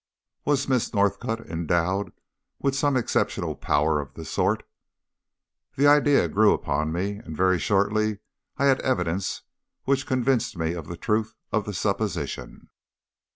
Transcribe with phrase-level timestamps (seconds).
[0.45, 2.11] Was Miss Northcott endowed
[2.57, 4.63] with some exceptional power of the sort?
[5.77, 8.17] The idea grew upon me, and very shortly
[8.57, 9.43] I had evidence
[9.83, 12.69] which convinced me of the truth of the supposition.